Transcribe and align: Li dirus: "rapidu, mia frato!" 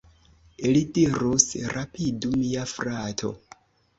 Li 0.67 0.79
dirus: 0.95 1.45
"rapidu, 1.75 2.33
mia 2.45 2.65
frato!" 2.75 3.31